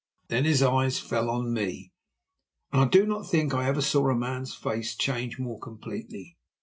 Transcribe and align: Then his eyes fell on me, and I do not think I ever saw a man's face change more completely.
Then 0.29 0.45
his 0.45 0.63
eyes 0.63 0.97
fell 0.97 1.29
on 1.29 1.53
me, 1.53 1.93
and 2.71 2.81
I 2.81 2.85
do 2.85 3.05
not 3.05 3.29
think 3.29 3.53
I 3.53 3.67
ever 3.67 3.81
saw 3.81 4.09
a 4.09 4.15
man's 4.15 4.55
face 4.55 4.95
change 4.95 5.37
more 5.37 5.59
completely. 5.59 6.37